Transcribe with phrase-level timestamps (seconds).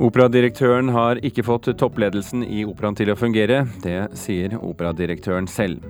[0.00, 3.66] Operadirektøren har ikke fått toppledelsen i operaen til å fungere.
[3.84, 5.84] Det sier operadirektøren selv.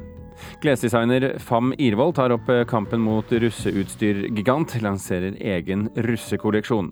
[0.65, 6.91] Klesdesigner Fam Irvold tar opp kampen mot russeutstyrgigant, lanserer egen russekolleksjon.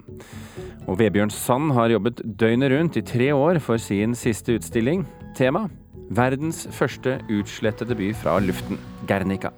[0.86, 5.06] Og Vebjørn Sand har jobbet døgnet rundt i tre år for sin siste utstilling.
[5.38, 5.66] Tema
[6.14, 8.78] verdens første utslettede by fra luften,
[9.08, 9.52] Guernica.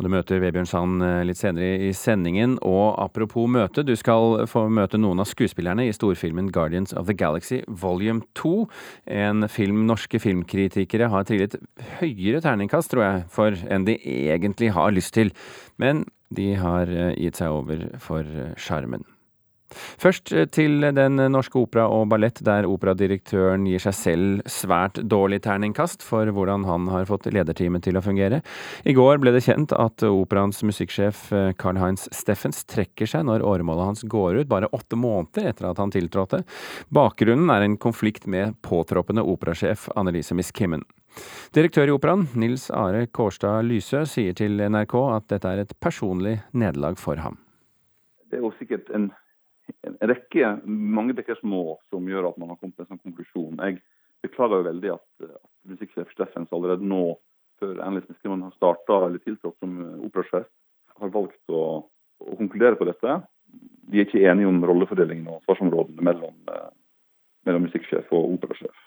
[0.00, 2.54] Og Du møter Vebjørn Sand eh, litt senere i sendingen.
[2.64, 7.12] Og apropos møte, du skal få møte noen av skuespillerne i storfilmen Guardians of the
[7.12, 8.54] Galaxy volume 2.
[9.12, 11.58] En film norske filmkritikere har trillet
[11.98, 15.34] høyere terningkast, tror jeg, for enn de egentlig har lyst til.
[15.76, 19.04] Men de har eh, gitt seg over for eh, sjarmen.
[20.00, 25.42] Først eh, til Den norske opera og ballett, der operadirektøren gir seg selv svært dårlig
[25.46, 28.42] terningkast for hvordan han har fått lederteamet til å fungere.
[28.84, 31.28] I går ble det kjent at operaens musikksjef
[31.60, 35.80] Carl-Heinz eh, Steffens trekker seg når åremålet hans går ut, bare åtte måneder etter at
[35.82, 36.42] han tiltrådte.
[36.94, 40.84] Bakgrunnen er en konflikt med påtroppende operasjef Annelise Miss Kimmen.
[41.54, 46.38] Direktør i operaen, Nils Are Kårstad Lysø, sier til NRK at dette er et personlig
[46.52, 47.40] nederlag for ham.
[48.30, 49.08] Det er jo sikkert en
[49.86, 53.60] en rekke, mange bekker små, som gjør at man har kommet til en sånn konklusjon.
[53.62, 53.80] Jeg
[54.24, 57.16] beklager jo veldig at, at musikksjef Steffens allerede nå,
[57.60, 60.48] før Miskreman har starta eller tiltrådt som eh, operasjef,
[61.00, 61.62] har valgt å,
[62.20, 63.20] å, konkludere på dette.
[63.90, 66.68] De er ikke enige om rollefordelingen og ansvarsområdene mellom, eh,
[67.48, 68.86] mellom musikksjef og operasjef.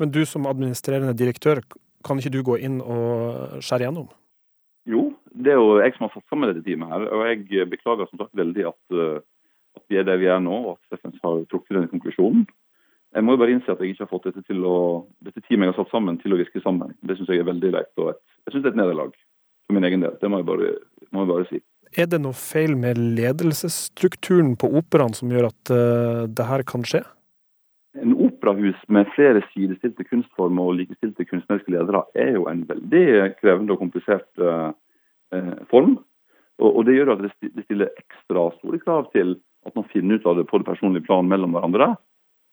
[0.00, 1.62] Men du som administrerende direktør,
[2.06, 4.08] kan ikke du gå inn og skjære gjennom?
[4.88, 7.04] Jo, det er jo jeg som har fått sammen dette teamet her.
[7.12, 9.20] Og jeg beklager som sagt veldig at uh,
[9.78, 12.46] at vi er der vi er nå, og at Steffens har trukket denne konklusjonen.
[13.10, 14.76] Jeg må jo bare innse at jeg ikke har fått dette, til å,
[15.26, 16.94] dette teamet jeg har satt sammen, til å virke sammen.
[17.02, 17.90] Det syns jeg er veldig leit.
[17.98, 19.14] og et, Jeg syns det er et nederlag
[19.66, 20.14] for min egen del.
[20.20, 20.74] Det må jeg bare,
[21.10, 21.62] må jeg bare si.
[21.98, 26.86] Er det noe feil med ledelsesstrukturen på operaen som gjør at uh, det her kan
[26.86, 27.02] skje?
[27.98, 33.74] En operahus med flere sidestilte kunstformer og likestilte kunstneriske ledere er jo en veldig krevende
[33.74, 34.70] og komplisert uh,
[35.34, 35.98] uh, form.
[36.62, 39.34] Og, og, Det gjør at det stiller ekstra store krav til
[39.66, 41.92] at man finner ut av det på det personlige plan mellom hverandre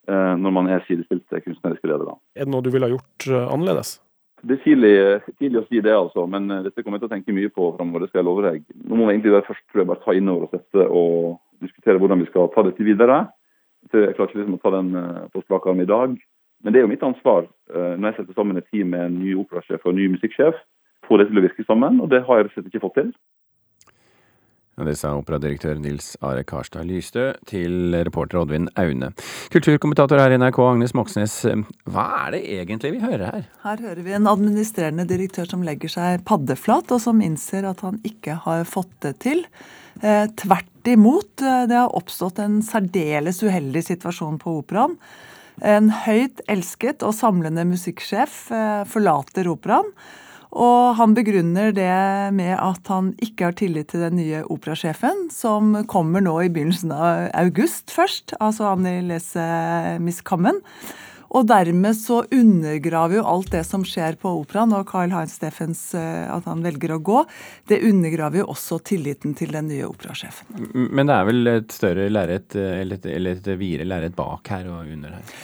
[0.10, 2.18] eh, når man er sidestilte kunstneriske ledere.
[2.36, 3.98] Er det noe du ville ha gjort eh, annerledes?
[4.46, 4.94] Det er tidlig,
[5.40, 7.72] tidlig, å si det, altså, men eh, dette kommer jeg til å tenke mye på
[7.78, 8.06] framover.
[8.06, 8.64] Det skal jeg love deg.
[8.84, 12.02] Nå må vi egentlig først tror jeg, bare ta inn over oss dette og diskutere
[12.02, 13.22] hvordan vi skal ta dette videre.
[13.88, 14.90] Jeg klarer ikke liksom å ta den
[15.32, 16.18] på strak arm i dag.
[16.66, 19.36] Men det er jo mitt ansvar når jeg setter sammen et team med en ny
[19.40, 20.58] operasjef og en ny musikksjef,
[21.08, 22.02] få det til å virke sammen.
[22.04, 23.12] Og det har jeg rett og slett ikke fått til.
[24.78, 29.10] Det sa operadirektør Nils Are Karstad Lystø til reporter Oddvin Aune.
[29.50, 31.34] Kulturkommentator her i NRK, Agnes Moxnes.
[31.90, 33.48] Hva er det egentlig vi hører her?
[33.64, 37.98] Her hører vi en administrerende direktør som legger seg paddeflat, og som innser at han
[38.06, 39.42] ikke har fått det til.
[40.04, 44.94] Eh, tvert imot, eh, det har oppstått en særdeles uheldig situasjon på operaen.
[45.66, 49.90] En høyt elsket og samlende musikksjef eh, forlater operaen.
[50.58, 51.94] Og han begrunner det
[52.34, 56.94] med at han ikke har tillit til den nye operasjefen, som kommer nå i begynnelsen
[56.96, 59.46] av august først, altså Annie Lese
[60.02, 60.64] Miss Kammen.
[61.36, 65.82] Og dermed så undergraver jo alt det som skjer på operaen, og Carl Heinz Steffens
[65.98, 67.24] eh, at han velger å gå,
[67.68, 70.72] det undergraver jo også tilliten til den nye operasjefen.
[70.74, 74.56] Men det er vel et større lerret, eh, eller et, eller et videre lerret bak
[74.56, 75.40] her og under her?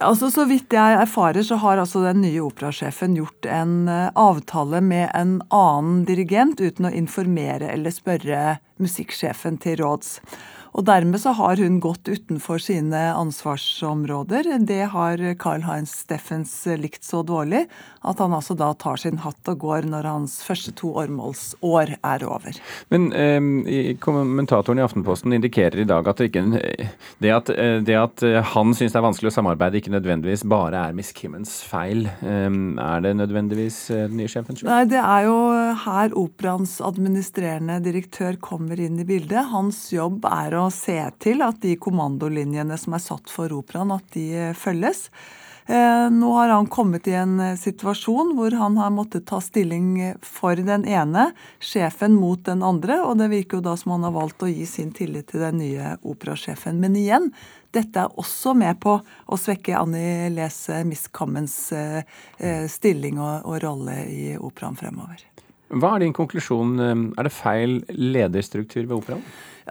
[0.00, 4.82] Altså, Så vidt jeg erfarer, så har altså den nye operasjefen gjort en eh, avtale
[4.84, 10.18] med en annen dirigent uten å informere eller spørre musikksjefen til råds.
[10.76, 14.50] Og dermed så har hun gått utenfor sine ansvarsområder.
[14.68, 17.64] Det har Carl-Heinz Steffens likt så dårlig
[18.06, 22.24] at han altså da tar sin hatt og går når hans første to årmålsår er
[22.28, 22.60] over.
[22.92, 26.44] Men eh, kommentatoren i Aftenposten indikerer i dag at det, ikke,
[27.24, 30.84] det, at, eh, det at han syns det er vanskelig å samarbeide, ikke nødvendigvis bare
[30.90, 32.04] er Miss Kimmens feil.
[32.20, 32.46] Eh,
[32.84, 34.70] er det nødvendigvis eh, den nye sjefens skyld?
[34.70, 35.40] Nei, det er jo
[35.86, 39.48] her operaens administrerende direktør kommer inn i bildet.
[39.54, 44.06] Hans jobb er å se til at de kommandolinjene som er satt for operaen, at
[44.16, 45.08] de eh, følges.
[45.66, 50.14] Eh, nå har han kommet i en eh, situasjon hvor han har måttet ta stilling
[50.22, 51.28] for den ene,
[51.58, 54.66] sjefen mot den andre, og det virker jo da som han har valgt å gi
[54.70, 56.78] sin tillit til den nye operasjefen.
[56.82, 57.32] Men igjen,
[57.74, 61.58] dette er også med på å svekke Annie Lese Miss Commons
[62.72, 65.26] stilling og rolle i operaen fremover.
[65.66, 66.78] Hva er din konklusjon?
[67.18, 69.24] Er det feil lederstruktur ved operaen?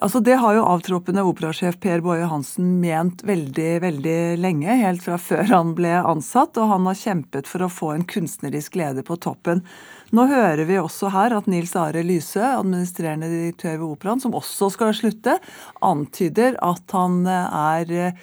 [0.04, 5.16] Altså Det har jo avtroppende operasjef Per Boje Hansen ment veldig veldig lenge, helt fra
[5.16, 9.16] før han ble ansatt, og han har kjempet for å få en kunstnerisk leder på
[9.24, 9.64] toppen.
[10.12, 14.68] Nå hører vi også her at Nils Are Lyse, administrerende direktør ved Operaen, som også
[14.76, 15.38] skal slutte,
[15.80, 18.20] antyder at han er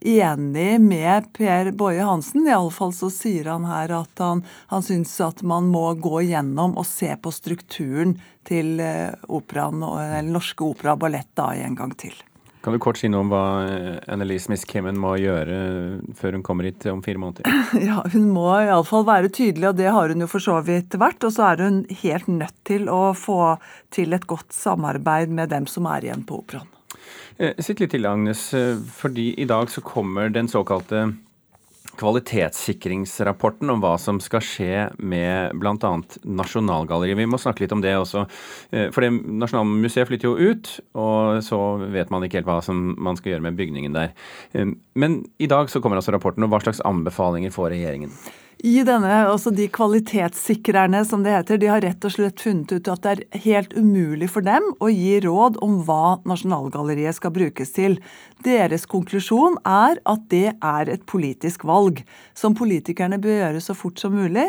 [0.00, 2.46] enig med Per Boje Hansen.
[2.48, 6.86] Iallfall så sier han her at han, han syns at man må gå gjennom og
[6.88, 8.18] se på strukturen
[8.48, 12.14] til operan operaen, eller Norske Opera og Ballett da en gang til.
[12.60, 15.58] Kan du kort si noe om hva eh, Annelise Miss Kimmen må gjøre
[16.18, 17.46] før hun kommer hit om fire måneder?
[17.88, 21.22] Ja, Hun må iallfall være tydelig, og det har hun jo for så vidt vært.
[21.24, 23.54] Og så er hun helt nødt til å få
[23.94, 26.68] til et godt samarbeid med dem som er igjen på operaen.
[27.38, 31.12] Eh, sitt litt til, Agnes, eh, fordi i dag så kommer den såkalte
[31.98, 35.92] kvalitetssikringsrapporten om hva som skal skje med bl.a.
[36.26, 37.18] Nasjonalgalleriet.
[37.18, 38.24] Vi må snakke litt om det også.
[38.74, 41.60] Eh, for det Nasjonalmuseet flytter jo ut, og så
[41.94, 44.12] vet man ikke helt hva som man skal gjøre med bygningen der.
[44.98, 48.14] Men i dag så kommer altså rapporten, og hva slags anbefalinger får regjeringen?
[48.58, 52.88] I denne, altså De kvalitetssikrerne, som det heter, de har rett og slett funnet ut
[52.90, 57.70] at det er helt umulig for dem å gi råd om hva Nasjonalgalleriet skal brukes
[57.76, 57.98] til.
[58.42, 62.02] Deres konklusjon er at det er et politisk valg,
[62.34, 64.48] som politikerne bør gjøre så fort som mulig.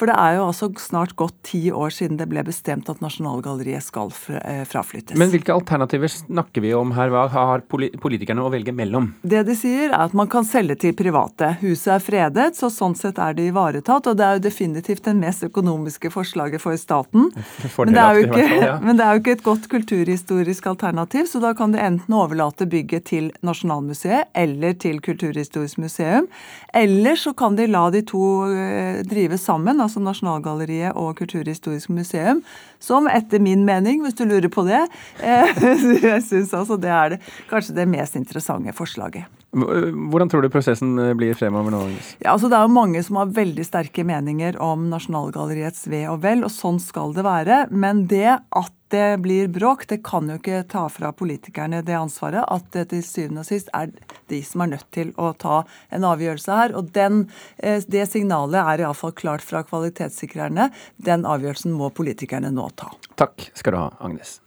[0.00, 3.84] For det er jo altså snart gått ti år siden det ble bestemt at Nasjonalgalleriet
[3.84, 4.08] skal
[4.40, 5.18] eh, fraflyttes.
[5.20, 7.12] Men hvilke alternativer snakker vi om her?
[7.12, 9.10] Hva har politikerne å velge mellom?
[9.20, 11.52] Det de sier er at man kan selge til private.
[11.60, 14.08] Huset er fredet, så sånn sett er det ivaretatt.
[14.10, 17.30] Og det er jo definitivt det mest økonomiske forslaget for staten.
[17.78, 18.46] Men det, ikke,
[18.86, 22.66] men det, er jo ikke, et godt kulturhistorisk alternativ, så da kan de enten overlate
[22.70, 26.26] bygget til Nasjonalmuseet eller til Kulturhistorisk museum.
[26.74, 29.80] Eller så kan de la de to eh, drive sammen.
[29.80, 32.42] altså altså Nasjonalgalleriet og Kulturhistorisk museum,
[32.80, 34.86] som etter min mening, hvis du lurer på det,
[35.22, 35.64] eh,
[36.02, 37.20] jeg syns altså det er det,
[37.50, 39.28] kanskje det mest interessante forslaget.
[39.50, 41.80] Hvordan tror du prosessen eh, blir fremover nå?
[42.22, 46.20] Ja, altså Det er jo mange som har veldig sterke meninger om Nasjonalgalleriets ve og
[46.22, 47.64] vel, og sånn skal det være.
[47.70, 52.42] Men det at det blir bråk, det kan jo ikke ta fra politikerne det ansvaret.
[52.46, 53.90] At det til syvende og sist er
[54.30, 55.62] de som er nødt til å ta
[55.94, 56.74] en avgjørelse her.
[56.78, 57.24] Og den,
[57.58, 60.70] eh, det signalet er iallfall klart fra kvalitetssikrerne.
[60.98, 62.90] Den avgjørelsen må politikerne nå ta.
[63.16, 64.38] Takk skal du ha, Agnes.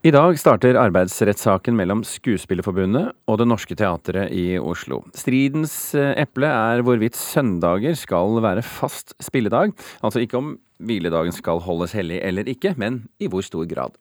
[0.00, 5.02] I dag starter arbeidsrettssaken mellom Skuespillerforbundet og Det Norske Teatret i Oslo.
[5.12, 9.74] Stridens eh, eple er hvorvidt søndager skal være fast spilledag.
[10.00, 14.00] Altså ikke om hviledagen skal holdes hellig eller ikke, men i hvor stor grad.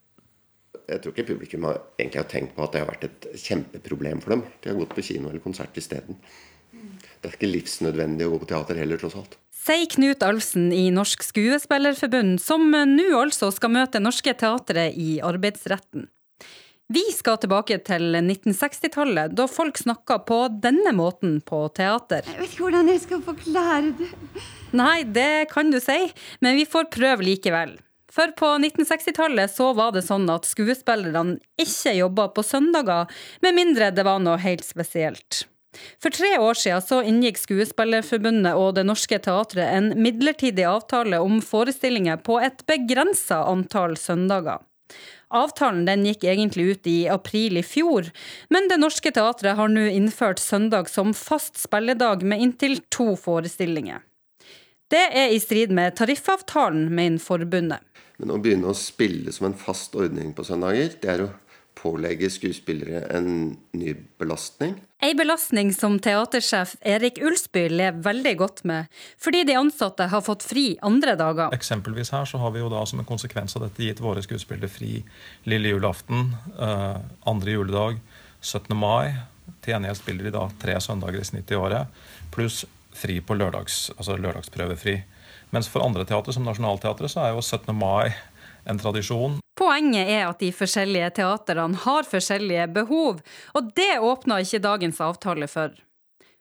[0.87, 4.23] Jeg tror ikke publikum har, egentlig har tenkt på at det har vært et kjempeproblem
[4.23, 4.47] for dem.
[4.63, 6.23] De har gått på kino eller konsert isteden.
[6.71, 9.35] Det er ikke livsnødvendig å gå på teater heller, tross alt
[9.69, 16.07] sier Knut Alfsen i Norsk Skuespillerforbund, som nå altså skal møte Norske Teatret i arbeidsretten.
[16.89, 22.25] Vi skal tilbake til 1960-tallet, da folk snakka på denne måten på teater.
[22.25, 24.07] Jeg vet ikke hvordan jeg skal forklare det.
[24.73, 25.99] Nei, det kan du si,
[26.41, 27.75] men vi får prøve likevel.
[28.09, 33.05] For på 1960-tallet så var det sånn at skuespillerne ikke jobba på søndager,
[33.45, 35.43] med mindre det var noe helt spesielt.
[36.01, 41.37] For tre år siden så inngikk Skuespillerforbundet og Det Norske Teatret en midlertidig avtale om
[41.45, 44.63] forestillinger på et begrensa antall søndager.
[45.29, 48.09] Avtalen den gikk egentlig ut i april i fjor,
[48.49, 54.01] men Det Norske Teatret har nå innført søndag som fast spilledag med inntil to forestillinger.
[54.89, 57.85] Det er i strid med tariffavtalen, mener forbundet.
[58.17, 61.29] Men å begynne å spille som en fast ordning på søndager, det er jo
[61.79, 64.75] pålegge skuespillere en ny belastning.
[65.03, 68.89] Ei belastning som teatersjef Erik Ulsby lever veldig godt med,
[69.21, 71.53] fordi de ansatte har fått fri andre dager.
[71.55, 74.71] Eksempelvis her så har vi jo da som en konsekvens av dette gitt våre skuespillere
[74.71, 74.97] fri
[75.47, 76.97] lille julaften, eh,
[77.31, 78.01] andre juledag,
[78.41, 78.75] 17.
[78.75, 79.15] mai.
[79.63, 81.87] Til gjengjeld spiller de da tre søndager i snitt i året,
[82.31, 84.99] pluss fri på lørdags, altså lørdagsprøvefri.
[85.55, 87.73] Mens for andre teatre, som Nationaltheatret, så er jo 17.
[87.73, 88.11] mai
[88.69, 89.39] en tradisjon.
[89.59, 93.19] Poenget er at de forskjellige teatrene har forskjellige behov,
[93.57, 95.73] og det åpner ikke dagens avtale for.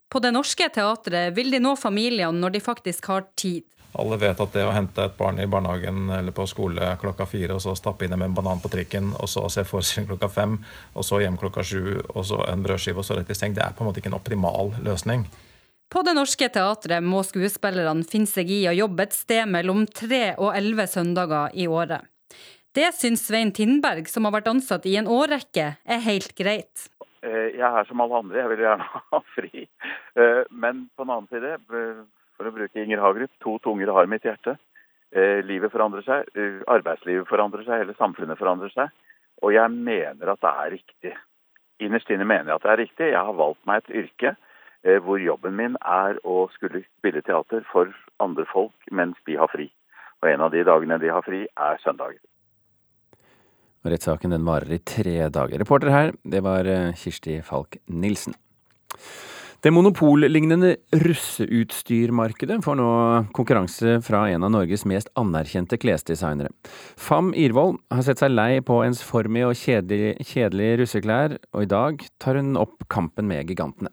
[0.09, 3.67] På Det Norske Teatret vil de nå familiene når de faktisk har tid.
[3.99, 7.57] Alle vet at det å hente et barn i barnehagen eller på skole klokka fire,
[7.57, 10.59] og så stappe inn med en banan på trikken, og så se forestilling klokka fem,
[10.95, 13.65] og så hjem klokka sju, og så en brødskive, og så rett i seng, det
[13.65, 15.27] er på en måte ikke en optimal løsning.
[15.89, 20.35] På Det Norske Teatret må skuespillerne finne seg i å jobbe et sted mellom tre
[20.37, 22.05] og elleve søndager i året.
[22.79, 26.85] Det syns Svein Tindberg, som har vært ansatt i en årrekke, er helt greit.
[27.27, 29.65] Eh, jeg er som alle andre, jeg vil gjerne ha fri.
[30.15, 32.05] Eh, men på den annen side, eh,
[32.39, 34.55] for å bruke Inger Hagerup, to tunger har mitt hjerte.
[35.49, 36.27] Livet forandrer seg,
[36.69, 38.93] arbeidslivet forandrer seg, hele samfunnet forandrer seg.
[39.41, 41.15] Og jeg mener at det er riktig.
[41.81, 43.11] Innerst inne mener jeg at det er riktig.
[43.15, 44.35] Jeg har valgt meg et yrke
[45.07, 47.89] hvor jobben min er å skulle spille teater for
[48.21, 49.71] andre folk mens de har fri.
[50.21, 52.21] Og en av de dagene de har fri, er søndager.
[53.87, 55.59] Rettssaken den varer i tre dager.
[55.61, 58.35] Reporter her, det var eh, Kirsti Falk Nilsen.
[59.59, 62.91] Det monopollignende russeutstyrmarkedet får nå
[63.35, 66.53] konkurranse fra en av Norges mest anerkjente klesdesignere.
[66.95, 71.71] Fam Irvold har sett seg lei på ens formige og kjedelige, kjedelige russeklær, og i
[71.75, 73.91] dag tar hun opp kampen med gigantene.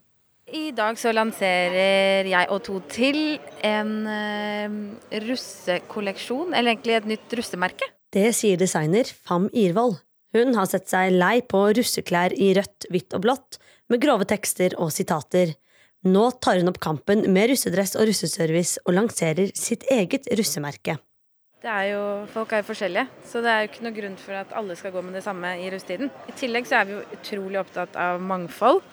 [0.53, 4.75] I dag så lanserer jeg og to til en uh,
[5.25, 7.89] russekolleksjon, eller egentlig et nytt russemerke.
[8.15, 9.98] Det sier designer Fam Irvold.
[10.36, 13.57] Hun har sett seg lei på russeklær i rødt, hvitt og blått,
[13.91, 15.51] med grove tekster og sitater.
[16.07, 20.95] Nå tar hun opp kampen med russedress og russeservice og lanserer sitt eget russemerke.
[21.65, 24.39] Det er jo, folk er jo forskjellige, så det er jo ikke noe grunn for
[24.45, 26.13] at alle skal gå med det samme i russetiden.
[26.29, 28.84] I tillegg så er vi jo utrolig opptatt av mangfold.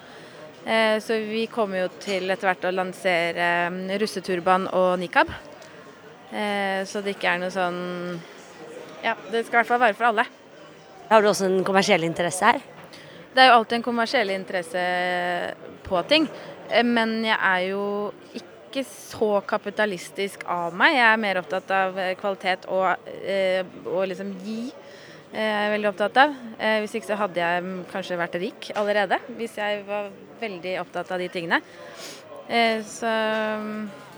[0.67, 5.31] Eh, så vi kommer jo til etter hvert å lansere mm, russeturban og nikab.
[6.33, 7.83] Eh, så det ikke er noe sånn
[9.03, 10.27] ja, det skal i hvert fall være for alle.
[11.11, 12.63] Har du også en kommersiell interesse her?
[13.33, 14.81] Det er jo alltid en kommersiell interesse
[15.87, 16.29] på ting.
[16.71, 17.85] Eh, men jeg er jo
[18.39, 20.97] ikke så kapitalistisk av meg.
[20.97, 24.61] Jeg er mer opptatt av eh, kvalitet og, eh, og liksom gi.
[25.33, 26.33] Jeg er veldig opptatt av.
[26.85, 29.17] Hvis ikke så hadde jeg kanskje vært rik allerede.
[29.39, 30.11] Hvis jeg var
[30.43, 31.57] veldig opptatt av de tingene.
[32.85, 33.13] Så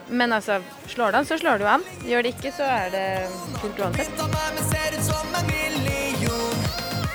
[0.08, 1.84] men altså, slår det an, så slår det jo an.
[2.08, 3.04] Gjør det ikke, så er det
[3.60, 4.24] kult uansett.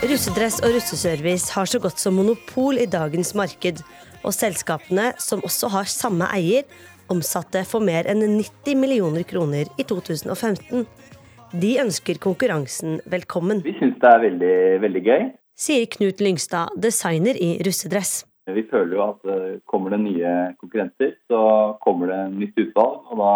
[0.10, 3.84] Russedress og russeservice har så godt som monopol i dagens marked.
[4.24, 6.65] Og selskapene, som også har samme eier,
[7.12, 10.88] omsatte for mer enn 90 millioner kroner i 2015.
[11.60, 13.63] De ønsker konkurransen velkommen.
[13.65, 14.55] Vi syns det er veldig,
[14.86, 15.29] veldig gøy.
[15.60, 18.24] Sier Knut Lyngstad, designer i russedress.
[18.56, 21.41] Vi føler jo at eh, kommer det nye konkurrenter, så
[21.84, 23.10] kommer det nytt utvalg.
[23.12, 23.34] Og da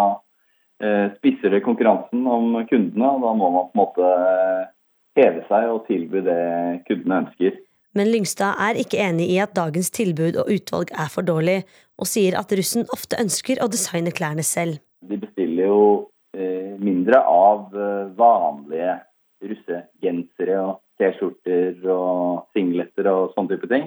[0.84, 4.72] eh, spisser det konkurransen om kundene, og da må man på en måte eh,
[5.20, 6.40] heve seg og tilby det
[6.88, 7.60] kundene ønsker.
[7.94, 11.60] Men Lyngstad er ikke enig i at dagens tilbud og utvalg er for dårlig,
[11.94, 14.80] og sier at russen ofte ønsker å designe klærne selv.
[15.04, 15.84] De bestiller jo
[16.82, 17.68] mindre av
[18.18, 18.96] vanlige
[19.46, 23.86] russegensere og T-skjorter og singleter og sånne type ting.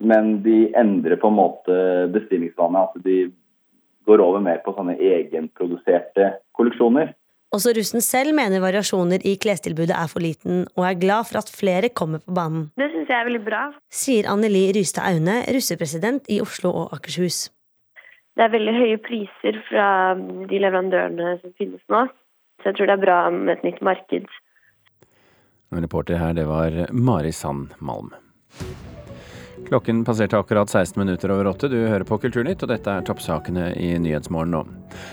[0.00, 1.76] Men de endrer på en måte
[2.14, 2.86] bestillingsvanene.
[2.86, 3.30] Altså de
[4.08, 7.12] går over mer på sånne egenproduserte kolleksjoner.
[7.50, 11.50] Også russen selv mener variasjoner i klestilbudet er for liten, og er glad for at
[11.50, 12.68] flere kommer på banen.
[12.78, 13.62] Det syns jeg er veldig bra.
[13.90, 17.48] Sier Anneli Rystad Aune, russepresident i Oslo og Akershus.
[18.38, 22.04] Det er veldig høye priser fra de leverandørene som finnes nå,
[22.62, 24.30] så jeg tror det er bra med et nytt marked.
[25.74, 28.14] Reporter her, det var Mari Sand Malm.
[29.70, 31.68] Klokken passerte akkurat 16 minutter over åtte.
[31.70, 34.64] Du hører på Kulturnytt, og dette er toppsakene i Nyhetsmorgen nå.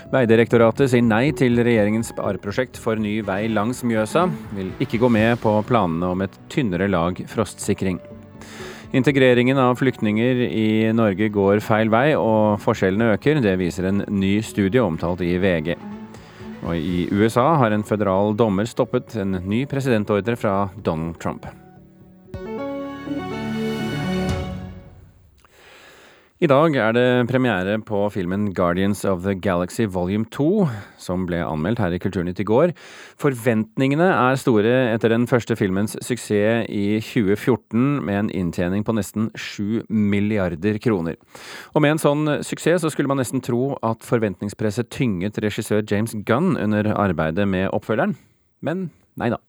[0.09, 4.23] Veidirektoratet sier nei til regjeringens spareprosjekt for ny vei langs Mjøsa.
[4.57, 7.99] Vil ikke gå med på planene om et tynnere lag frostsikring.
[8.97, 13.43] Integreringen av flyktninger i Norge går feil vei, og forskjellene øker.
[13.45, 15.75] Det viser en ny studie omtalt i VG.
[16.65, 21.45] Og I USA har en føderal dommer stoppet en ny presidentordre fra Donald Trump.
[26.37, 30.67] I dag er det premiere på filmen Guardians of the Galaxy Volume 2,
[31.01, 32.75] som ble anmeldt her i Kulturnytt i går.
[33.17, 39.31] Forventningene er store etter den første filmens suksess i 2014, med en inntjening på nesten
[39.33, 41.17] 7 milliarder kroner.
[41.73, 46.13] Og med en sånn suksess så skulle man nesten tro at forventningspresset tynget regissør James
[46.21, 48.13] Gunn under arbeidet med oppfølgeren,
[48.61, 49.41] men nei da.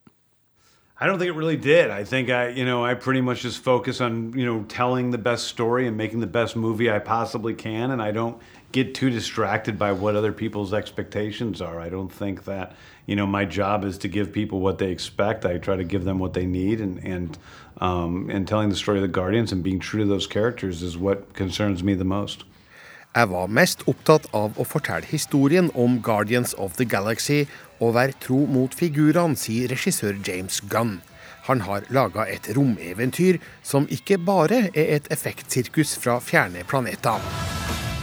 [1.00, 1.90] I don't think it really did.
[1.90, 5.18] I think I, you know, I pretty much just focus on, you know, telling the
[5.18, 8.40] best story and making the best movie I possibly can, and I don't
[8.72, 11.80] get too distracted by what other people's expectations are.
[11.80, 12.74] I don't think that,
[13.06, 15.46] you know, my job is to give people what they expect.
[15.46, 17.38] I try to give them what they need, and and
[17.80, 20.98] um, and telling the story of the Guardians and being true to those characters is
[20.98, 22.42] what concerns me the most.
[23.16, 27.46] Jeg var mest opptatt av å fortelle historien om Guardians of the Galaxy
[27.80, 30.98] og være tro mot figurene, sier regissør James Gunn.
[31.48, 37.24] Han har laga et romeventyr som ikke bare er et effektsirkus fra fjerne planeter.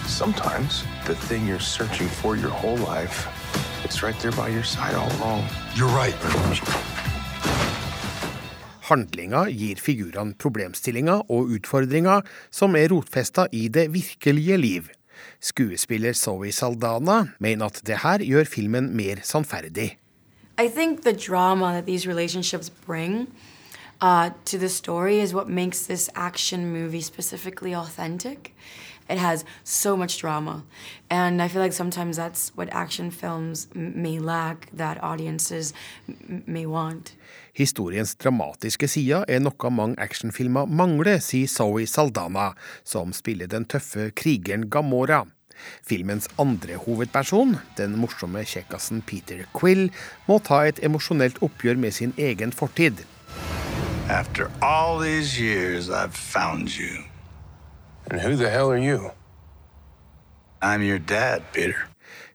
[0.07, 3.27] Sometimes the thing you're searching for your whole life,
[3.85, 5.45] it's right there by your side all along.
[5.75, 7.04] You're right.
[8.89, 14.89] Handlinga gir figurene problemstillinger og utfordringer som er rotfesta i det virkelige liv.
[15.39, 19.98] Skuespiller Zoe Saldana mener at det her gjør filmen mer sannferdig.
[20.58, 23.27] I think the drama that these relationships bring
[24.01, 28.54] uh, to the story is what makes this action movie specifically authentic.
[29.10, 30.63] It has so much drama.
[31.10, 35.74] And I feel like sometimes that's what action films may lack, that audiences
[36.48, 37.13] may want.
[37.55, 42.50] Historiens dramatiske sider er noe mange actionfilmer mangler, sier Zoe Saldana,
[42.83, 45.21] som spiller den tøffe krigeren Gamora.
[45.88, 49.88] Filmens andre hovedperson, den morsomme kjekkasen Peter Quill,
[50.27, 53.05] må ta et emosjonelt oppgjør med sin egen fortid.
[54.12, 57.05] After all these years, I've found you.
[58.12, 59.12] And who the hell are you?
[60.62, 61.88] I'm your dad, Peter.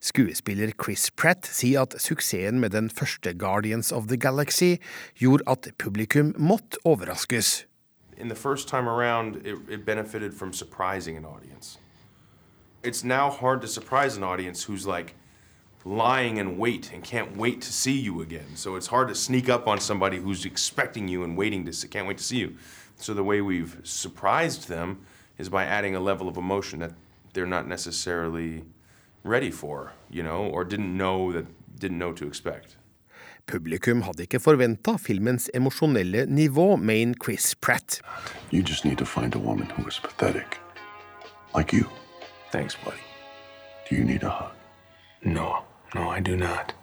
[0.02, 4.76] Skuespiller Chris Pratt sier at suksessen med den første Guardians of the Galaxy
[5.14, 7.66] gjorde at publikum måtte overraskes.
[8.16, 11.78] In the first time around, it, it benefited from surprising an audience.
[12.83, 15.14] It's now hard to surprise an audience who's like
[15.85, 18.57] lying in wait and can't wait to see you again.
[18.57, 21.88] So it's hard to sneak up on somebody who's expecting you and waiting to see,
[21.88, 22.57] can't wait to see you.
[22.97, 24.99] So the way we've surprised them
[25.37, 26.92] is by adding a level of emotion that
[27.33, 28.64] they're not necessarily
[29.24, 31.46] ready for, you know, or didn't know that
[31.80, 32.76] didn't know to expect.
[33.46, 38.00] Publikum hadde ikke forventa filmens emosjonelle nivå, mener Chris Pratt.
[38.52, 40.58] You just need to find a woman who is pathetic.
[41.54, 41.84] Like you.
[42.52, 43.02] Thanks, buddy.
[43.88, 44.52] Do you need a hug?
[45.24, 46.74] No, no, I do not.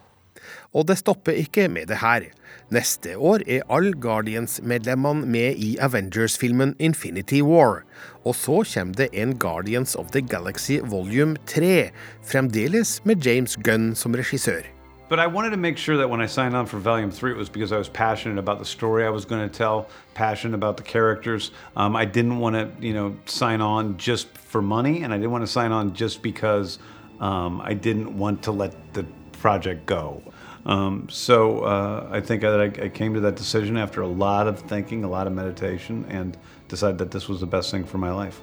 [0.74, 2.28] Og det stopper ikke med det her.
[2.70, 7.84] Neste år er alle Guardians-medlemmene med i Avengers-filmen Infinity War.
[8.24, 11.90] Og så kommer det en Guardians of the Galaxy volume 3,
[12.22, 14.62] fremdeles med James Gunn som regissør.
[15.08, 17.38] But I wanted to make sure that when I signed on for Volume 3, it
[17.38, 20.76] was because I was passionate about the story I was going to tell, passionate about
[20.76, 21.50] the characters.
[21.76, 25.32] Um, I didn't want to, you know, sign on just for money, and I didn't
[25.32, 26.78] want to sign on just because
[27.20, 30.22] um, I didn't want to let the project go.
[30.68, 34.60] Um, so uh, I think I, I came to that decision after a lot of
[34.60, 36.36] thinking, a lot of meditation, and
[36.68, 38.40] decided that this was the best thing for my life.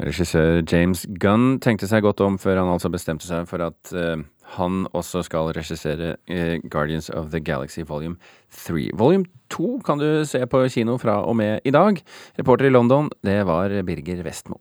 [0.00, 4.22] Regissør James Gunn tenkte seg godt om før han altså bestemte seg for at uh,
[4.56, 8.16] han også skal regissere uh, Guardians of the Galaxy Volume
[8.64, 8.88] 3.
[8.96, 12.00] Volume 2 kan du se på kino fra og med i dag.
[12.40, 14.58] Reporter i London, det var Birger Vestmo.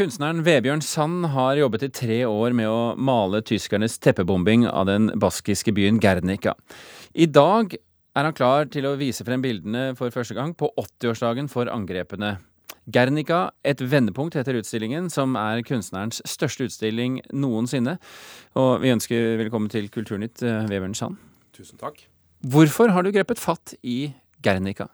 [0.00, 5.10] Kunstneren Vebjørn Sand har jobbet i tre år med å male tyskernes teppebombing av den
[5.20, 6.54] baskiske byen Gernika.
[7.12, 11.50] I dag er han klar til å vise frem bildene for første gang på 80-årsdagen
[11.52, 12.38] for angrepene.
[12.88, 17.98] Gernika, et vendepunkt, heter utstillingen, som er kunstnerens største utstilling noensinne.
[18.56, 21.20] Og vi ønsker velkommen til Kulturnytt, eh, Vebjørn Sand.
[21.52, 22.06] Tusen takk.
[22.40, 24.88] Hvorfor har du grepet fatt i Guernica?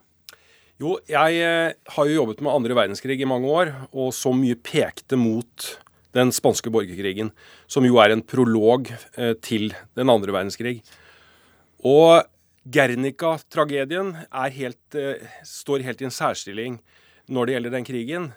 [0.77, 4.59] Jo, jeg eh, har jo jobbet med andre verdenskrig i mange år, og så mye
[4.61, 5.71] pekte mot
[6.17, 7.31] den spanske borgerkrigen,
[7.65, 10.83] som jo er en prolog eh, til den andre verdenskrig.
[11.81, 12.29] Og
[12.69, 16.77] Gernica-tragedien eh, står helt i en særstilling
[17.33, 18.31] når det gjelder den krigen.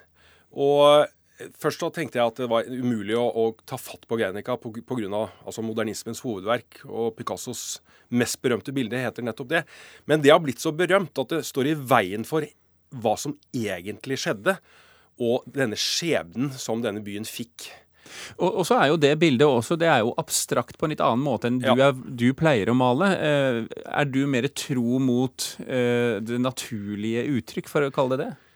[0.56, 1.12] Og
[1.60, 5.24] Først da tenkte jeg at det var umulig å, å ta fatt på Guernica pga.
[5.44, 6.82] Altså modernismens hovedverk.
[6.88, 9.64] Og Picassos mest berømte bilde heter nettopp det.
[10.10, 12.46] Men det har blitt så berømt at det står i veien for
[13.00, 14.56] hva som egentlig skjedde.
[15.20, 17.70] Og denne skjebnen som denne byen fikk.
[18.40, 21.02] Og, og, så er jo det bildet også det er jo abstrakt på en litt
[21.04, 23.10] annen måte enn du, er, du pleier å male.
[23.14, 28.49] Eh, er du mer tro mot eh, det naturlige uttrykk, for å kalle det det?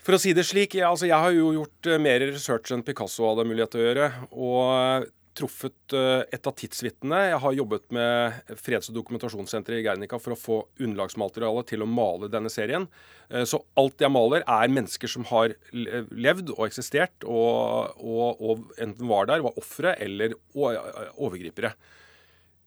[0.00, 2.84] For å si det slik, jeg, altså, jeg har jo gjort uh, mer research enn
[2.86, 4.06] Picasso hadde mulighet til å gjøre.
[4.32, 7.20] Og truffet uh, et av tidsvitnene.
[7.34, 11.90] Jeg har jobbet med Freds- og dokumentasjonssenteret i Guernica for å få underlagsmateriale til å
[11.90, 12.88] male denne serien.
[13.46, 19.06] Så alt jeg maler, er mennesker som har levd og eksistert, og, og, og enten
[19.06, 21.70] var der, var ofre eller overgripere.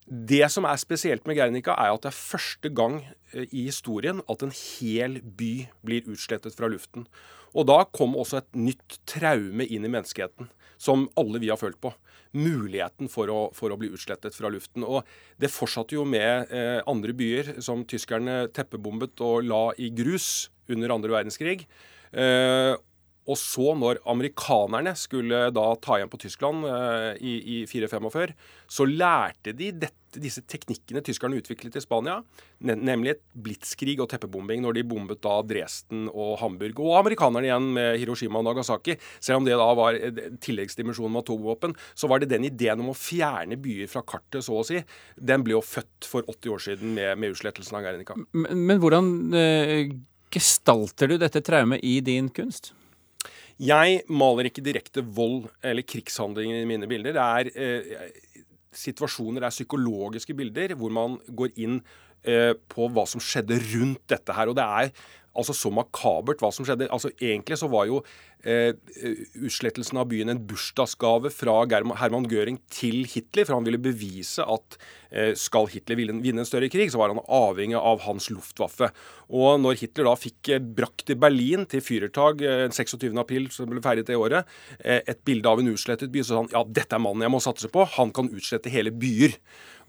[0.07, 2.99] Det som er spesielt med Guernica, er at det er første gang
[3.31, 5.53] eh, i historien at en hel by
[5.85, 7.07] blir utslettet fra luften.
[7.53, 10.49] Og da kom også et nytt traume inn i menneskeheten,
[10.81, 11.93] som alle vi har følt på.
[12.33, 14.83] Muligheten for å, for å bli utslettet fra luften.
[14.83, 15.05] Og
[15.39, 20.95] det fortsatte jo med eh, andre byer som tyskerne teppebombet og la i grus under
[20.95, 21.63] andre verdenskrig.
[22.11, 22.73] Eh,
[23.23, 28.33] Og så, når amerikanerne skulle da ta igjen på Tyskland eh, i, i 445,
[28.67, 32.19] så lærte de dette, disse teknikkene tyskerne utviklet i Spania,
[32.67, 36.83] ne nemlig et blitskrig og teppebombing når de bombet da Dresden og Hamburg.
[36.83, 38.97] Og amerikanerne igjen med Hiroshima og Nagasaki.
[39.23, 39.97] Selv om det da var
[40.43, 44.59] tilleggsdimensjonen med atomvåpen, så var det den ideen om å fjerne byer fra kartet, så
[44.59, 44.83] å si,
[45.15, 48.19] den ble jo født for 80 år siden med, med utslettelsen av Guernica.
[48.35, 49.97] Men, men hvordan eh,
[50.33, 52.73] gestalter du dette traumet i din kunst?
[53.61, 57.13] Jeg maler ikke direkte vold eller krigshandlinger i mine bilder.
[57.13, 58.07] Det er eh,
[58.73, 61.81] situasjoner, det er psykologiske bilder hvor man går inn
[62.25, 64.49] eh, på hva som skjedde rundt dette her.
[64.49, 64.93] Og det er
[65.33, 66.89] altså så makabert hva som skjedde.
[66.93, 68.01] Altså Egentlig så var jo
[68.43, 68.73] eh,
[69.39, 71.55] utslettelsen av byen en bursdagsgave fra
[71.99, 74.77] Herman Göring til Hitler, for han ville bevise at
[75.11, 78.91] eh, skal Hitler vinne en større krig, så var han avhengig av hans Luftwaffe.
[79.33, 83.11] Og når Hitler da fikk eh, brakt til Berlin, til Fyrertag, eh, 26.
[83.19, 86.41] april, som ble feiret det året, eh, et bilde av en utslettet by, så sa
[86.43, 89.37] han ja, dette er mannen jeg må satse på, han kan utslette hele byer.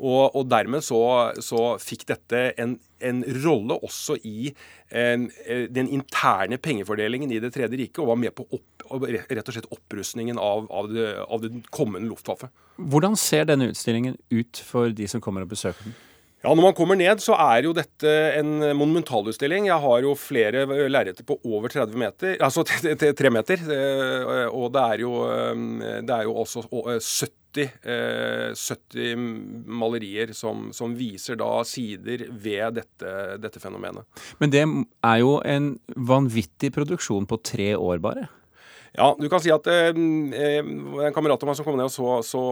[0.02, 1.00] Og, og dermed så,
[1.42, 4.50] så, fikk dette en, en rolle også i
[4.90, 9.48] en, eh, den interne pengefordelingen i Det tredje riket, og var med på opp, rett
[9.48, 12.50] og slett opprustningen av, av, det, av det kommende Luftwaffe.
[12.76, 15.96] Hvordan ser denne utstillingen ut for de som kommer og besøker den?
[16.44, 19.70] Ja, Når man kommer ned, så er jo dette en monumentalutstilling.
[19.70, 23.62] Jeg har jo flere lerreter på over 30 meter, altså 3 meter.
[23.64, 29.14] Eh, og det er jo, eh, det er jo også 70 70,
[29.70, 34.02] malerier som, som, viser da sider ved dette, dette fenomenet.
[34.40, 38.26] Men det er jo en vanvittig produksjon på tre år, bare?
[38.94, 42.10] Ja, du kan si at eh, en kamerat av meg som kom ned og så,
[42.22, 42.42] så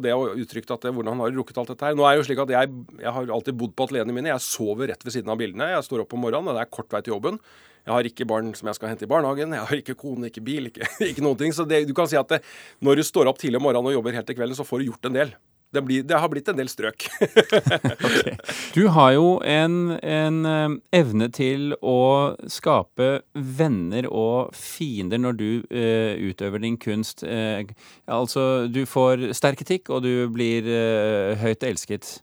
[0.00, 1.96] det og uttrykte at hvordan har rukket alt dette her.
[1.98, 2.70] Nå er det jo slik at jeg,
[3.02, 4.32] jeg har alltid bodd på atelierene mine.
[4.32, 5.68] Jeg sover rett ved siden av bildene.
[5.74, 7.36] Jeg står opp om morgenen, og det er kort vei til jobben.
[7.84, 9.52] Jeg har ikke barn som jeg skal hente i barnehagen.
[9.58, 11.52] Jeg har ikke kone, ikke bil, ikke, ikke noen ting.
[11.56, 12.40] Så det, du kan si at det,
[12.80, 14.88] når du står opp tidlig om morgenen og jobber helt til kvelden, så får du
[14.88, 15.36] gjort en del
[15.72, 17.06] det, blir, det, har blitt en del strøk.
[18.06, 18.36] okay.
[18.74, 22.00] Du har jo en, en, eh, evne til å
[22.50, 27.22] skape venner og fiender når du uh, utøver din kunst.
[27.22, 27.62] Uh,
[28.10, 32.18] altså, du får sterk kritikk, og du blir uh, høyt elsket.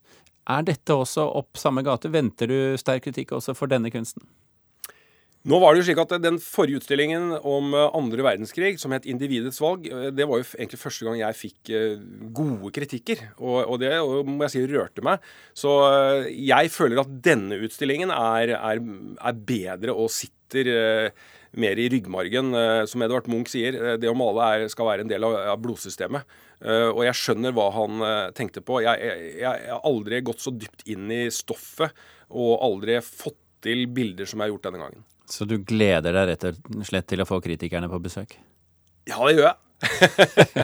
[0.47, 2.11] Er dette også opp samme gate?
[2.11, 4.23] Venter du sterk kritikk også for denne kunsten?
[5.47, 9.05] Nå var det jo slik at Den forrige utstillingen om eh, andre verdenskrig, som het
[9.07, 11.95] 'Individets valg', eh, det var jo egentlig første gang jeg fikk eh,
[12.35, 13.21] gode kritikker.
[13.39, 13.93] Og, det
[14.27, 15.23] må jeg si rørte meg.
[15.55, 15.71] Så
[16.27, 18.83] jeg føler at denne utstillingen er, er,
[19.23, 21.13] er bedre og sitter
[21.55, 22.51] mer i ryggmargen.
[22.87, 26.23] Som Edvard Munch sier, det å male er, skal være en del av, av blodsystemet.
[26.95, 28.81] Og jeg skjønner hva han tenkte på.
[28.83, 31.91] Jeg har aldri gått så dypt inn i stoffet
[32.29, 35.07] og aldri fått til bilder som jeg har gjort denne gangen.
[35.27, 38.37] Så du gleder deg rett og slett til å få kritikerne på besøk?
[39.07, 39.57] Ja, det gjør jeg.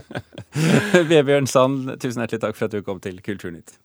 [1.11, 3.75] Vebjørn Sand, tusen hjertelig takk for at du kom til Kulturnytt.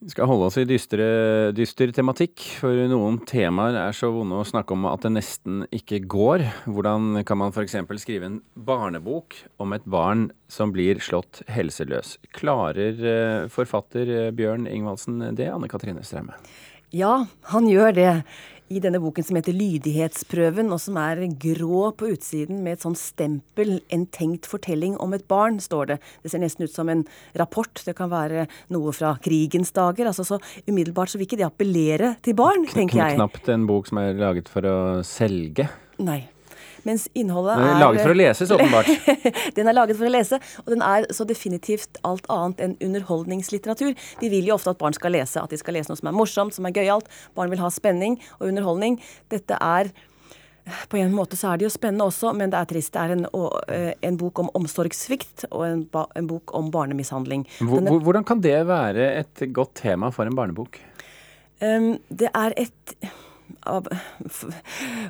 [0.00, 1.06] Vi skal holde oss i dystre,
[1.52, 5.98] dyster tematikk, for noen temaer er så vonde å snakke om at det nesten ikke
[6.08, 6.44] går.
[6.72, 7.76] Hvordan kan man f.eks.
[8.00, 12.14] skrive en barnebok om et barn som blir slått helseløs?
[12.32, 16.32] Klarer eh, forfatter eh, Bjørn Ingvaldsen det, Anne Katrine Straume?
[16.96, 18.10] Ja, han gjør det
[18.70, 22.94] i denne boken som heter Lydighetsprøven, og som er grå på utsiden med et sånn
[22.98, 25.98] stempel 'En tenkt fortelling om et barn', står det.
[26.22, 27.04] Det ser nesten ut som en
[27.34, 27.74] rapport.
[27.84, 30.06] Det kan være noe fra krigens dager.
[30.06, 33.16] altså Så umiddelbart så vil ikke det appellere til barn, tenker jeg.
[33.16, 35.68] Knapt en bok som er laget for å selge.
[35.98, 36.28] Nei.
[36.88, 38.90] Mens innholdet er Den er laget for å leses, åpenbart.
[39.56, 43.96] den er laget for å lese, og den er så definitivt alt annet enn underholdningslitteratur.
[44.20, 46.16] De vil jo ofte at barn skal lese, at de skal lese noe som er
[46.16, 47.10] morsomt, som er gøyalt.
[47.38, 49.00] Barn vil ha spenning og underholdning.
[49.32, 49.92] Dette er
[50.90, 52.92] på en måte så er det jo spennende også, men det er trist.
[52.94, 53.24] Det er en,
[53.72, 57.46] eh, en bok om omsorgssvikt og en, en, bok om barnemishandling.
[57.58, 60.78] Denne, hvordan kan det være et godt tema for en barnebok?
[61.60, 62.94] Um, det er et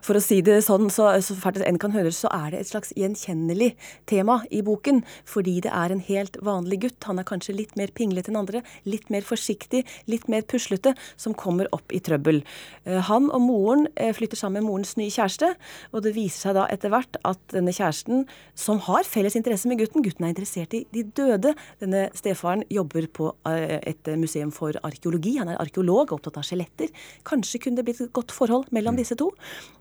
[0.06, 2.70] for å si det sånn, så, så fælt en kan høre, så er det et
[2.70, 3.72] slags gjenkjennelig
[4.10, 5.02] tema i boken.
[5.28, 7.08] Fordi det er en helt vanlig gutt.
[7.08, 8.62] Han er kanskje litt mer pinglete enn andre.
[8.88, 12.42] Litt mer forsiktig, litt mer puslete, som kommer opp i trøbbel.
[12.86, 15.52] Eh, han og moren eh, flytter sammen med morens nye kjæreste,
[15.94, 18.24] og det viser seg da etter hvert at denne kjæresten,
[18.58, 21.52] som har felles interesse med gutten Gutten er interessert i de døde.
[21.82, 25.36] Denne stefaren jobber på eh, et museum for arkeologi.
[25.40, 26.90] Han er arkeolog, og opptatt av skjeletter.
[27.28, 29.30] Kanskje kunne det blitt godt godt forhold mellom disse to.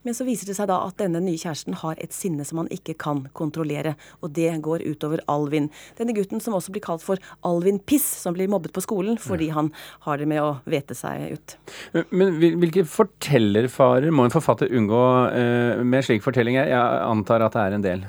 [0.04, 2.70] Men så viser det seg da at denne nye kjæresten har et sinne som han
[2.72, 3.96] ikke kan kontrollere.
[4.22, 5.70] Og det går utover Alvin.
[5.98, 9.50] Denne gutten som også blir kalt for Alvin Piss, som blir mobbet på skolen fordi
[9.54, 9.72] han
[10.06, 11.58] har det med å vete seg ut.
[12.10, 16.58] Men hvilke fortellerfarer må en forfatter unngå eh, med slik fortelling?
[16.60, 18.08] Jeg antar at det er en del.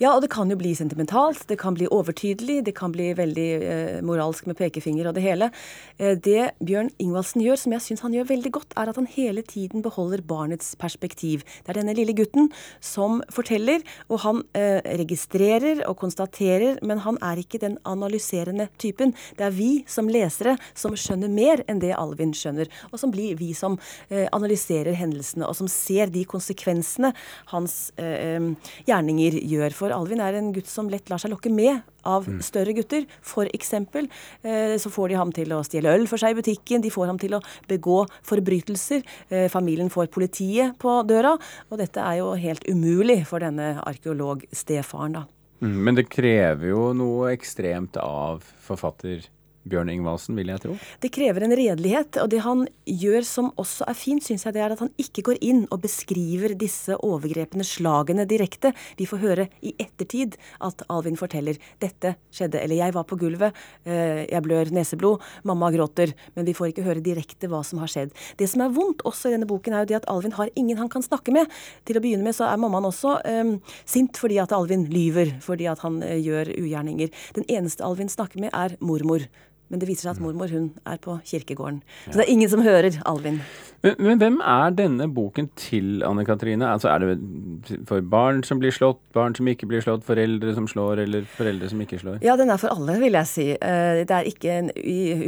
[0.00, 3.48] Ja, og det kan jo bli sentimentalt, det kan bli overtydelig, det kan bli veldig
[3.60, 5.50] eh, moralsk med pekefinger og det hele.
[5.98, 9.08] Eh, det Bjørn Ingvaldsen gjør, som jeg syns han gjør veldig godt, er at han
[9.12, 11.44] hele tiden beholder barnets perspektiv.
[11.66, 12.48] Det er denne lille gutten
[12.80, 19.12] som forteller, og han eh, registrerer og konstaterer, men han er ikke den analyserende typen.
[19.36, 23.36] Det er vi som lesere som skjønner mer enn det Alvin skjønner, og som blir
[23.36, 23.76] vi som
[24.08, 27.12] eh, analyserer hendelsene, og som ser de konsekvensene
[27.52, 28.50] hans eh, eh
[28.88, 29.76] gjerninger gjør.
[29.76, 32.38] For Alvin er en gutt som lett lar seg lokke med av mm.
[32.44, 33.06] større gutter.
[33.26, 34.08] For eksempel
[34.42, 37.10] eh, så får de ham til å stjele øl for seg i butikken, de får
[37.12, 39.04] ham til å begå forbrytelser.
[39.28, 41.36] Eh, familien får politiet på døra.
[41.70, 45.26] Og dette er jo helt umulig for denne arkeolog-stefaren, da.
[45.60, 49.26] Mm, men det krever jo noe ekstremt av forfatter
[49.68, 50.74] Bjørn Ingvaldsen, vil jeg tro?
[51.02, 52.16] Det krever en redelighet.
[52.22, 55.24] Og det han gjør som også er fint, syns jeg det er at han ikke
[55.28, 58.72] går inn og beskriver disse overgrepene, slagene, direkte.
[58.96, 63.56] Vi får høre i ettertid at Alvin forteller dette skjedde, eller jeg var på gulvet,
[63.84, 66.14] eh, jeg blør neseblod, mamma gråter.
[66.38, 68.16] Men vi får ikke høre direkte hva som har skjedd.
[68.40, 70.80] Det som er vondt også i denne boken, er jo det at Alvin har ingen
[70.80, 71.52] han kan snakke med.
[71.84, 75.68] Til å begynne med så er mammaen også um, sint fordi at Alvin lyver, fordi
[75.68, 77.12] at han uh, gjør ugjerninger.
[77.36, 79.28] Den eneste Alvin snakker med, er mormor.
[79.70, 81.82] Men det viser seg at mormor hun er på kirkegården.
[82.08, 83.40] Så det er ingen som hører Alvin.
[83.80, 86.66] Men, men, hvem er denne boken til, Anne Katrine?
[86.68, 90.66] Altså, er det for barn som blir slått, barn som ikke blir slått, foreldre som
[90.68, 92.18] slår, eller foreldre som ikke slår?
[92.26, 93.46] Ja, den er for alle, vil jeg si.
[93.56, 94.68] Eh, det er ikke en,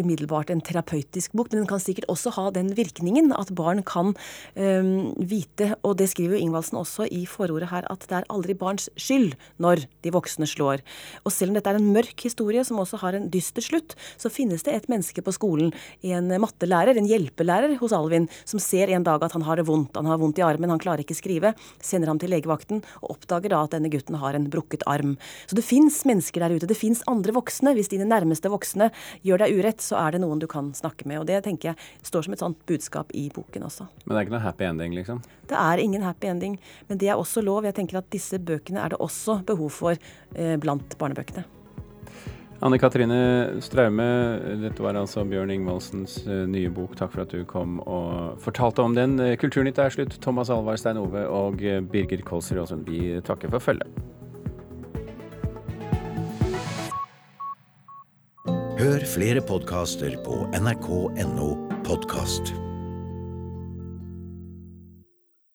[0.03, 4.13] umiddelbart en terapeutisk bok, men den kan sikkert også ha den virkningen at barn kan
[4.13, 8.59] um, vite, og det skriver jo Ingvaldsen også i forordet her, at det er aldri
[8.59, 9.33] barns skyld
[9.65, 10.85] når de voksne slår.
[11.25, 14.32] Og selv om dette er en mørk historie som også har en dyster slutt, så
[14.35, 19.07] finnes det et menneske på skolen, en mattelærer, en hjelpelærer hos Alvin, som ser en
[19.07, 21.55] dag at han har det vondt, han har vondt i armen, han klarer ikke skrive,
[21.83, 25.17] sender ham til legevakten og oppdager da at denne gutten har en brukket arm.
[25.47, 27.75] Så det fins mennesker der ute, det fins andre voksne.
[27.77, 28.91] Hvis dine nærmeste voksne
[29.27, 31.23] gjør deg urett, så er det noen du kan snakke med.
[31.23, 33.89] Og det tenker jeg står som et sånt budskap i boken også.
[34.05, 35.23] Men det er ikke noe happy ending, liksom?
[35.51, 36.59] Det er ingen happy ending.
[36.89, 37.67] Men det er også lov.
[37.69, 41.45] Jeg tenker at disse bøkene er det også behov for eh, blant barnebøkene.
[42.63, 44.05] Anne Katrine Straume,
[44.63, 46.95] dette var altså Bjørn Ingvaldsens eh, nye bok.
[46.99, 49.19] Takk for at du kom og fortalte om den.
[49.19, 50.15] Eh, Kulturnytt er slutt.
[50.23, 53.91] Thomas Alvar, Stein Ove og eh, Birger Kolsrud Aasund, vi takker for følget.
[58.79, 61.55] Hør flere podkaster på nrk.no
[61.87, 62.55] podkast.